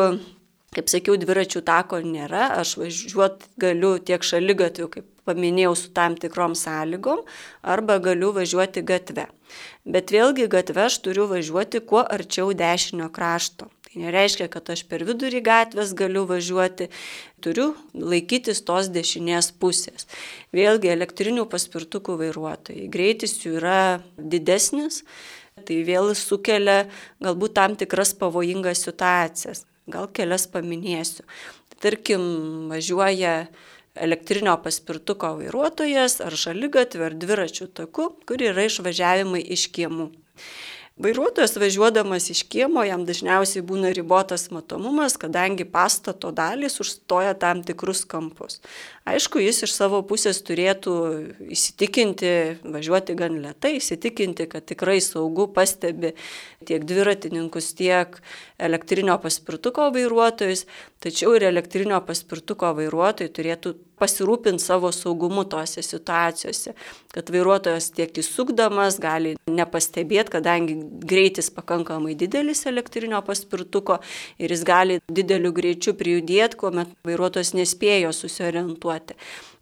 [0.76, 6.56] Kaip sakiau, dviračių tako nėra, aš važiuot galiu tiek šalygatviu, kaip paminėjau, su tam tikrom
[6.60, 7.24] sąlygom,
[7.64, 9.28] arba galiu važiuoti gatve.
[9.88, 13.70] Bet vėlgi gatve aš turiu važiuoti kuo arčiau dešinio krašto.
[13.88, 16.90] Tai nereiškia, kad aš per vidurį gatvės galiu važiuoti,
[17.44, 20.10] turiu laikytis tos dešinės pusės.
[20.56, 22.90] Vėlgi elektrinių paspirtukų vairuotojai.
[22.92, 23.80] Greitis jų yra
[24.20, 25.06] didesnis,
[25.64, 26.84] tai vėl sukelia
[27.24, 29.64] galbūt tam tikras pavojingas situacijas.
[29.88, 31.24] Gal kelias paminėsiu.
[31.84, 32.22] Tarkim,
[32.72, 33.48] važiuoja
[34.02, 40.10] elektrinio paspirtuko vairuotojas ar šalygatvė ar dviračių taku, kur yra išvažiavimai iš kiemų.
[40.98, 48.02] Vairuotojas važiuodamas iš kiemo jam dažniausiai būna ribotas matomumas, kadangi pastato dalys užstoja tam tikrus
[48.10, 48.58] kampus.
[49.06, 50.96] Aišku, jis iš savo pusės turėtų
[51.54, 52.32] įsitikinti,
[52.66, 56.16] važiuoti gan lietai, įsitikinti, kad tikrai saugu pastebi
[56.66, 58.18] tiek dviratininkus, tiek
[58.58, 60.66] elektrinio paspirtuko vairuotojus,
[60.98, 66.74] tačiau ir elektrinio paspirtuko vairuotojai turėtų pasirūpinti savo saugumu tose situacijose,
[67.14, 74.00] kad vairuotojas tiek įsukdamas gali nepastebėti, kadangi greitis pakankamai didelis elektrinio paspirtuko
[74.38, 79.18] ir jis gali dideliu greičiu prijudėti, kuomet vairuotojas nespėjo susiorientuoti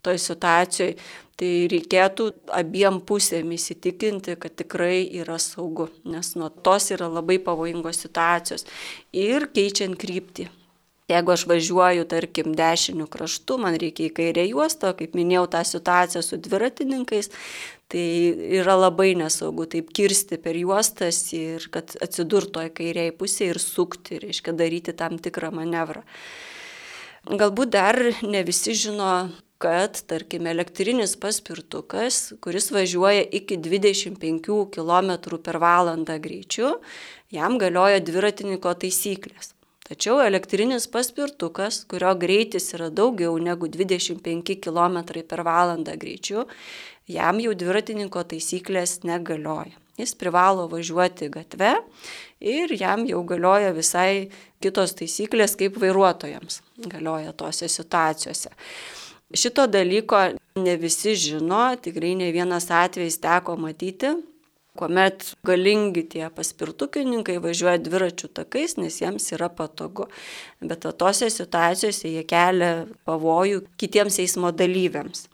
[0.06, 0.98] toj situacijoje.
[1.36, 8.00] Tai reikėtų abiem pusėm įsitikinti, kad tikrai yra saugu, nes nuo tos yra labai pavojingos
[8.06, 8.64] situacijos
[9.12, 10.48] ir keičiant kryptį.
[11.06, 16.22] Jeigu aš važiuoju, tarkim, dešiniu kraštu, man reikia į kairę juostą, kaip minėjau, tą situaciją
[16.26, 17.30] su dviratininkais,
[17.86, 18.02] tai
[18.58, 24.18] yra labai nesaugu taip kirsti per juostas ir kad atsidurto į kairėje pusėje ir sukti,
[24.26, 26.02] reiškia daryti tam tikrą manevrą.
[27.30, 29.30] Galbūt dar ne visi žino,
[29.62, 34.42] kad, tarkim, elektrinis paspirtukas, kuris važiuoja iki 25
[34.74, 36.80] km per valandą greičiu,
[37.30, 39.55] jam galioja dviratininko taisyklės.
[39.86, 44.96] Tačiau elektrinis paspirtukas, kurio greitis yra daugiau negu 25 km
[45.28, 46.48] per valandą greičiu,
[47.06, 49.78] jam jau dviratininko taisyklės negalioja.
[49.96, 51.70] Jis privalo važiuoti gatve
[52.42, 54.28] ir jam jau galioja visai
[54.60, 58.50] kitos taisyklės kaip vairuotojams galioja tose situacijose.
[59.34, 60.20] Šito dalyko
[60.60, 64.12] ne visi žino, tikrai ne vienas atvejis teko matyti,
[64.78, 70.08] kuomet galingi tie paspirtukininkai važiuoja dviračių takais, nes jiems yra patogu.
[70.60, 75.26] Bet tose situacijose jie kelia pavojų kitiems eismo dalyviams.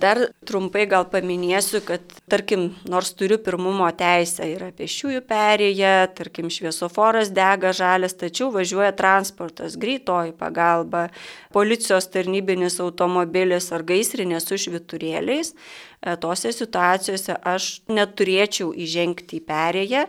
[0.00, 7.32] Dar trumpai gal paminėsiu, kad tarkim, nors turiu pirmumo teisę, yra pešiųjų perėję, tarkim, šviesoforas
[7.36, 11.08] dega žalės, tačiau važiuoja transportas, greitoji pagalba,
[11.52, 15.52] policijos tarnybinis automobilis ar gaisrinė su šviturėliais.
[15.52, 20.06] E, tose situacijose aš neturėčiau įžengti į perėją,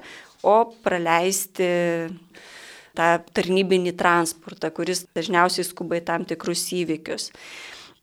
[0.48, 1.68] o praleisti
[2.96, 7.32] tą tarnybinį transportą, kuris dažniausiai skuba į tam tikrus įvykius.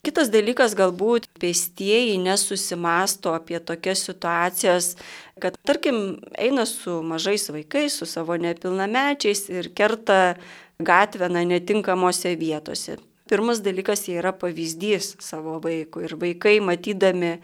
[0.09, 4.95] Kitas dalykas, galbūt pėstieji nesusimasto apie tokias situacijas,
[5.37, 5.99] kad tarkim
[6.33, 10.39] eina su mažais vaikais, su savo nepilnamečiais ir kerta
[10.81, 12.97] gatvę na, netinkamose vietose.
[13.29, 17.35] Pirmas dalykas, jie yra pavyzdys savo vaikui ir vaikai matydami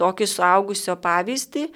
[0.00, 1.66] tokį suaugusio pavyzdį,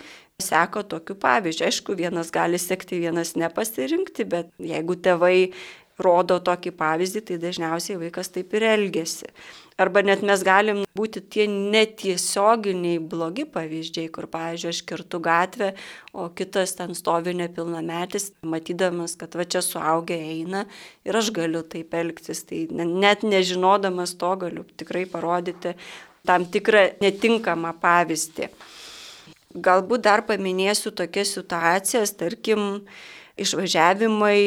[0.40, 1.68] seko tokiu pavyzdžiu.
[1.68, 5.52] Aišku, vienas gali sekti, vienas nepasirinkti, bet jeigu tėvai
[6.00, 9.28] rodo tokį pavyzdį, tai dažniausiai vaikas taip ir elgesi.
[9.78, 15.68] Arba net mes galim būti tie netiesioginiai blogi pavyzdžiai, kur, pavyzdžiui, aš kirtu gatvę,
[16.10, 20.64] o kitas ten stovi nepilnametis, matydamas, kad va čia suaugę eina
[21.06, 22.42] ir aš galiu taip elgtis.
[22.48, 25.76] Tai net nežinodamas to galiu tikrai parodyti
[26.26, 28.50] tam tikrą netinkamą pavyzdį.
[29.62, 32.82] Galbūt dar paminėsiu tokias situacijas, tarkim,
[33.38, 34.40] išvažiavimai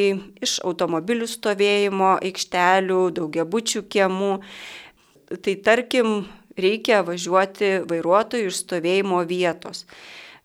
[0.44, 4.32] iš automobilių stovėjimo aikštelių, daugiabučių kiemų.
[5.40, 6.26] Tai tarkim,
[6.58, 9.86] reikia važiuoti vairuotojų iš stovėjimo vietos.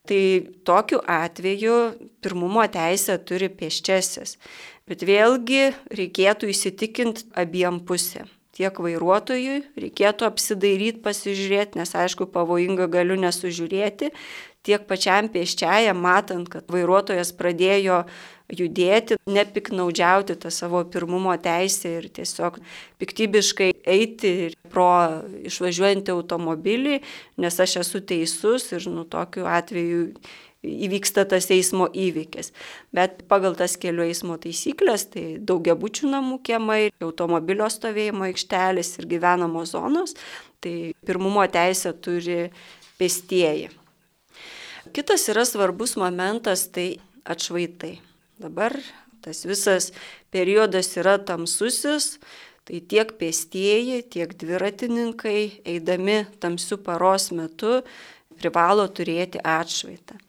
[0.08, 0.22] Tai
[0.64, 1.76] tokiu atveju
[2.24, 4.38] pirmumo teisę turi pėsčiasis.
[4.88, 8.30] Bet vėlgi reikėtų įsitikinti abiem pusėm.
[8.56, 14.08] Tiek vairuotojui reikėtų apsidairyti, pasižiūrėti, nes aišku, pavojinga galiu nesužiūrėti,
[14.66, 18.00] tiek pačiam pėsčiajam, matant, kad vairuotojas pradėjo
[18.48, 22.58] judėti, nepiknaudžiauti tą savo pirmumo teisę ir tiesiog
[23.00, 24.32] piktybiškai eiti
[24.72, 24.88] pro
[25.48, 27.00] išvažiuojantį automobilį,
[27.40, 30.08] nes aš esu teisus ir nu tokiu atveju
[30.64, 32.50] įvyksta tas eismo įvykis.
[32.94, 39.76] Bet pagal tas kelių eismo taisyklės, tai daugiabučių namų kiemai, automobilio stovėjimo aikštelis ir gyvenamos
[39.76, 40.16] zonos,
[40.64, 42.48] tai pirmumo teisę turi
[42.98, 43.70] pėstieji.
[44.96, 46.96] Kitas yra svarbus momentas, tai
[47.28, 47.98] atšvaitai.
[48.38, 48.76] Dabar
[49.20, 49.90] tas visas
[50.30, 52.18] periodas yra tamsusis,
[52.68, 57.80] tai tiek pėstieji, tiek dviratininkai, eidami tamsių paros metu,
[58.38, 60.20] privalo turėti atšvaitą.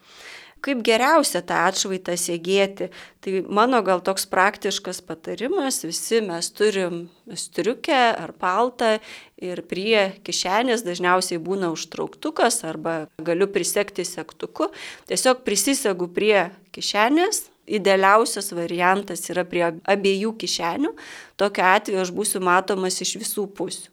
[0.60, 2.90] Kaip geriausia tą atšvaitą sėgėti,
[3.24, 8.98] tai mano gal toks praktiškas patarimas, visi mes turim striukę ar paltą
[9.40, 14.68] ir prie kišenės dažniausiai būna užtrauktukas arba galiu prisekti sektuku,
[15.08, 20.94] tiesiog prisisegu prie kišenės idealiausias variantas yra prie abiejų kišenių,
[21.40, 23.92] tokiu atveju aš būsiu matomas iš visų pusių.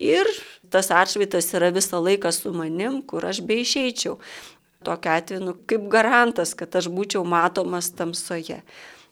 [0.00, 0.28] Ir
[0.72, 4.16] tas atšvaitas yra visą laiką su manim, kur aš be išeičiau.
[4.86, 8.62] Tokiu atveju, nu, kaip garantas, kad aš būčiau matomas tamsoje.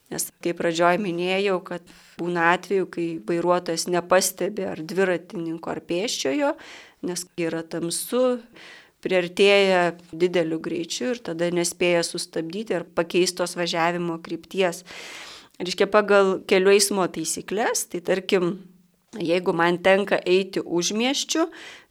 [0.09, 1.85] Nes kaip pradžioj minėjau, kad
[2.17, 6.55] būna atveju, kai vairuotojas nepastebi ar dviratininko ar pėsčiojo,
[7.05, 8.39] nes yra tamsu,
[9.09, 14.85] priartėja dideliu greičiu ir tada nespėja sustabdyti ar pakeistos važiavimo krypties.
[15.59, 18.59] Reiškia, pagal kelių eismo taisyklės, tai tarkim,
[19.19, 21.49] jeigu man tenka eiti užmieščių,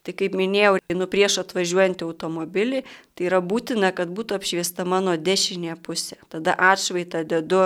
[0.08, 2.86] tai kaip minėjau, nu prieš atvažiuojantį automobilį,
[3.18, 6.16] tai yra būtina, kad būtų apšviesta mano dešinė pusė.
[6.32, 7.66] Tada atšvaitą dedu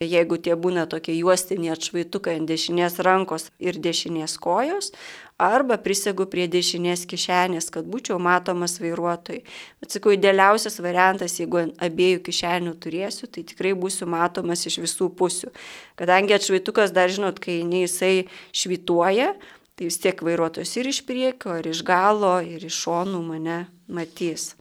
[0.00, 4.94] jeigu tie būna tokie juostiniai atšvaitukai ant dešinės rankos ir dešinės kojos,
[5.40, 9.40] arba prisegu prie dešinės kišenės, kad būčiau matomas vairuotojui.
[9.80, 15.52] Bet sakau, idealiausias variantas, jeigu abiejų kišenių turėsiu, tai tikrai būsiu matomas iš visų pusių.
[16.00, 19.32] Kadangi atšvaitukas dar žinot, kai nei jisai švituoja,
[19.80, 24.52] tai vis tiek vairuotojas ir iš priekio, ir iš galo, ir iš šonų mane matys.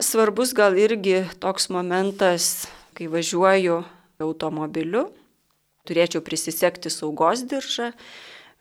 [0.00, 2.64] Svarbus gal irgi toks momentas
[2.96, 3.82] kai važiuoju
[4.22, 5.10] automobiliu,
[5.88, 7.92] turėčiau prisisekti saugos diržą.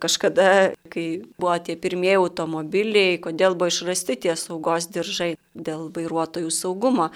[0.02, 1.06] Kažkada, kai
[1.38, 7.12] buvo tie pirmieji automobiliai, kodėl buvo išrasti tie saugos diržai dėl vairuotojų saugumo,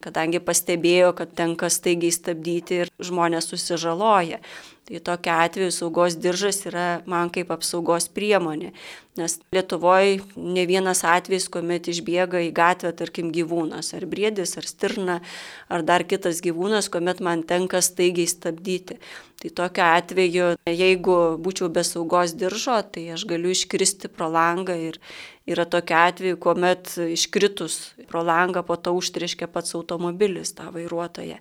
[0.00, 4.40] kadangi pastebėjo, kad tenka staigiai stabdyti ir žmonės susižaloja.
[4.90, 8.72] Tai tokia atveju saugos diržas yra man kaip apsaugos priemonė.
[9.20, 15.20] Nes Lietuvoje ne vienas atvejis, kuomet išbėga į gatvę, tarkim, gyvūnas, ar briedis, ar stirna,
[15.70, 18.98] ar dar kitas gyvūnas, kuomet man tenka staigiai stabdyti.
[19.38, 24.98] Tai tokiu atveju, jeigu būčiau be saugos diržo, tai aš galiu iškristi pro langą ir
[25.46, 31.38] yra tokia atveju, kuomet iškritus pro langą po to užtriškia pats automobilis tą vairuotoją.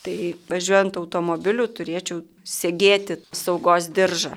[0.00, 0.16] Tai
[0.48, 4.32] važiuojant automobiliu turėčiau segėti saugos diržą.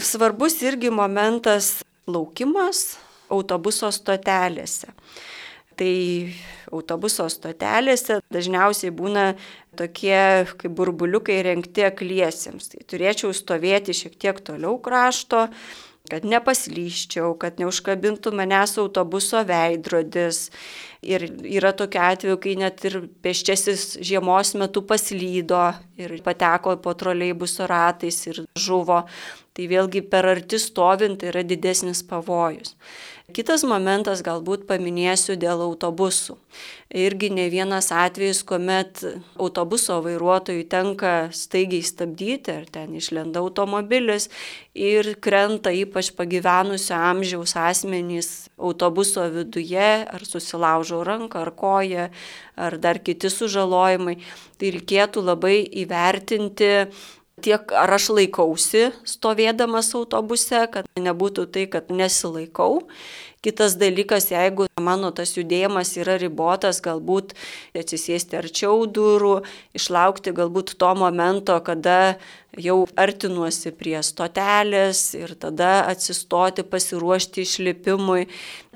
[0.00, 2.98] Svarbus irgi momentas laukimas
[3.30, 4.90] autobuso stotelėse.
[5.78, 5.92] Tai
[6.74, 9.26] autobuso stotelėse dažniausiai būna
[9.78, 12.72] tokie kaip burbuliukai renkti akliesiems.
[12.72, 15.46] Tai turėčiau stovėti šiek tiek toliau krašto,
[16.10, 20.48] kad nepaslyščiau, kad neužkabintų manęs autobuso veidrodis.
[21.00, 25.62] Ir yra tokia atveju, kai net ir peščiasis žiemos metu paslydo
[26.00, 29.06] ir pateko po troleibuso ratais ir žuvo.
[29.60, 32.70] Tai vėlgi per arti stovint yra didesnis pavojus.
[33.36, 36.38] Kitas momentas galbūt paminėsiu dėl autobusų.
[36.96, 39.02] Irgi ne vienas atvejis, kuomet
[39.36, 44.30] autobuso vairuotojui tenka staigiai stabdyti, ar ten išlenda automobilis
[44.72, 52.08] ir krenta ypač pagyvenusio amžiaus asmenys autobuso viduje, ar susilaužo ranką, ar koją,
[52.56, 54.16] ar dar kiti sužalojimai.
[54.56, 56.72] Tai reikėtų labai įvertinti
[57.42, 62.84] tiek ar aš laikausi stovėdamas autobuse, kad nebūtų tai, kad nesilaikau.
[63.40, 67.32] Kitas dalykas, jeigu mano tas judėjimas yra ribotas, galbūt
[67.72, 69.38] atsisėsti arčiau durų,
[69.72, 72.18] išlaukti galbūt to momento, kada
[72.58, 78.26] jau artinuosi prie stotelės ir tada atsistoti, pasiruošti išlipimui.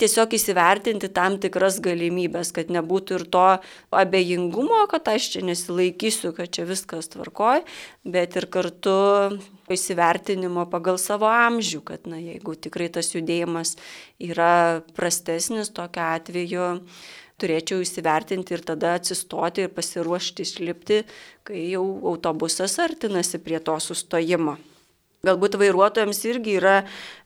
[0.00, 3.46] Tiesiog įsivertinti tam tikras galimybės, kad nebūtų ir to
[3.94, 7.64] abejingumo, kad aš čia nesilaikysiu, kad čia viskas tvarkoj,
[8.06, 8.94] bet ir kartu
[9.72, 13.74] įsivertinimo pagal savo amžių, kad na, jeigu tikrai tas judėjimas
[14.22, 16.70] yra prastesnis, tokiu atveju
[17.40, 21.02] turėčiau įsivertinti ir tada atsistoti ir pasiruošti išlipti,
[21.46, 24.56] kai jau autobusas artinasi prie to sustojimo.
[25.24, 26.76] Galbūt vairuotojams irgi yra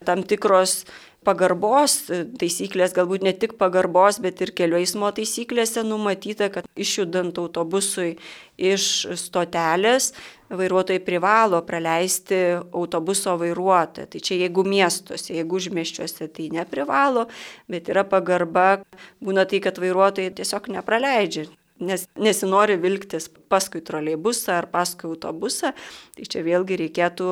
[0.07, 0.85] tam tikros
[1.29, 2.01] pagarbos
[2.41, 8.15] taisyklės, galbūt ne tik pagarbos, bet ir kelių eismo taisyklėse numatyta, kad išjudant autobusui
[8.59, 10.13] iš stotelės,
[10.49, 14.09] vairuotojai privalo praleisti autobuso vairuotoją.
[14.09, 17.29] Tai čia jeigu miestuose, jeigu užmieščiuose tai neprivalo,
[17.69, 18.83] bet yra pagarba,
[19.25, 21.49] būna tai, kad vairuotojai tiesiog nepraleidžia.
[21.79, 25.71] Nes nesinori vilktis paskui troleibusą ar paskui autobusą,
[26.17, 27.29] tai čia vėlgi reikėtų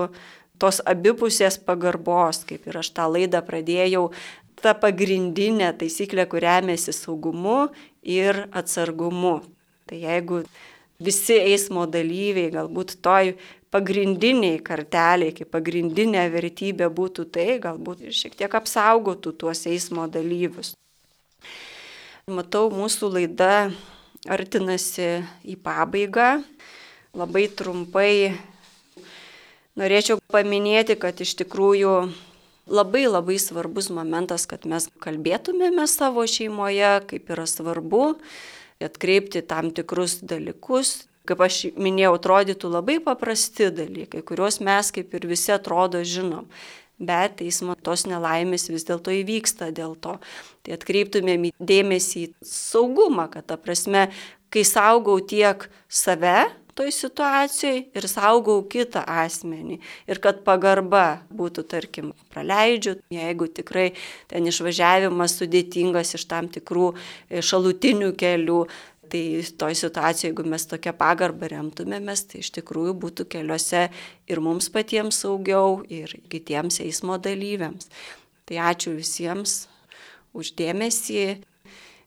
[0.63, 4.09] tos abipusės pagarbos, kaip ir aš tą laidą pradėjau,
[4.63, 7.67] ta pagrindinė taisyklė, kurią mes į saugumu
[8.03, 9.41] ir atsargumu.
[9.87, 10.43] Tai jeigu
[11.03, 13.35] visi eismo dalyviai galbūt toj
[13.75, 20.73] pagrindiniai karteliai, kaip pagrindinė vertybė būtų tai, galbūt ir šiek tiek apsaugotų tuos eismo dalyvius.
[22.27, 23.69] Matau, mūsų laida
[24.27, 26.41] artinasi į pabaigą.
[27.17, 28.35] Labai trumpai
[29.77, 31.91] Norėčiau paminėti, kad iš tikrųjų
[32.66, 38.14] labai labai svarbus momentas, kad mes kalbėtumėme savo šeimoje, kaip yra svarbu
[38.81, 41.05] atkreipti tam tikrus dalykus.
[41.27, 46.47] Kaip aš minėjau, atrodytų labai paprasti dalykai, kuriuos mes kaip ir visi atrodo žinom.
[47.03, 50.14] Bet eismo tos nelaimės vis dėlto įvyksta dėl to.
[50.64, 54.07] Tai atkreiptumėm dėmesį į saugumą, kad ta prasme,
[54.55, 56.47] kai saugau tiek save,
[56.77, 59.79] toj situacijai ir saugau kitą asmenį.
[60.11, 63.89] Ir kad pagarba būtų, tarkim, praleidžiu, jeigu tikrai
[64.31, 68.61] ten išvažiavimas sudėtingas iš tam tikrų e, šalutinių kelių.
[69.07, 69.22] Tai
[69.55, 73.85] toj situacijoje, jeigu mes tokią pagarbą remtumėmės, tai iš tikrųjų būtų keliuose
[74.27, 77.87] ir mums patiems saugiau, ir kitiems eismo dalyviams.
[78.51, 79.61] Tai ačiū visiems
[80.35, 81.22] uždėmesį.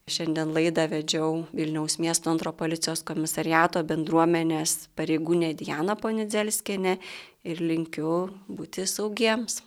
[0.10, 6.98] Šiandien laidą vedžiau Vilniaus miesto antro policijos komisariato bendruomenės pareigūnė Diana Ponidzelskinė
[7.46, 8.16] ir linkiu
[8.50, 9.62] būti saugiems.